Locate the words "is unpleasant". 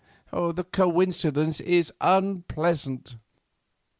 1.59-3.17